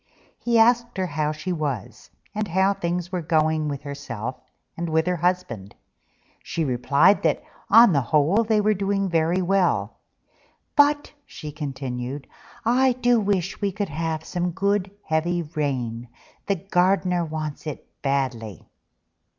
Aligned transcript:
He 0.39 0.57
asked 0.57 0.97
her 0.97 1.05
how 1.05 1.31
she 1.31 1.53
was, 1.53 2.09
and 2.33 2.47
how 2.47 2.73
things 2.73 3.11
were 3.11 3.21
going 3.21 3.67
with 3.67 3.83
herself 3.83 4.35
and 4.75 4.89
her 5.05 5.15
husband. 5.17 5.75
She 6.41 6.65
replied 6.65 7.21
that 7.21 7.43
on 7.69 7.93
the 7.93 8.01
whole 8.01 8.43
they 8.43 8.59
were 8.61 8.73
doing 8.73 9.09
very 9.09 9.43
well: 9.43 9.97
"But," 10.75 11.13
she 11.27 11.51
continued, 11.51 12.25
"I 12.65 12.93
do 12.93 13.19
wish 13.19 13.61
we 13.61 13.71
could 13.71 13.89
have 13.89 14.23
some 14.25 14.49
good 14.53 14.89
heavy 15.05 15.43
rain: 15.43 16.09
the 16.47 16.55
garden 16.55 17.29
wants 17.29 17.67
it 17.67 17.85
badly." 18.01 18.67